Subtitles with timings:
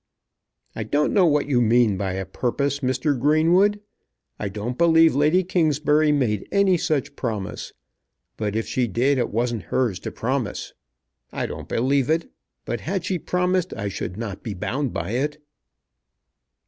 [0.75, 3.15] "I don't know what you mean by a purpose, Mr.
[3.19, 3.79] Greenwood.
[4.39, 7.73] I don't believe Lady Kingsbury made any such promise;
[8.35, 10.73] but if she did it wasn't hers to promise.
[11.31, 12.31] I don't believe it;
[12.65, 15.37] but had she promised I should not be bound by it."